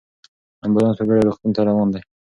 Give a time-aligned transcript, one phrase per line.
[0.65, 2.01] امبولانس په بیړه روغتون ته روان دی.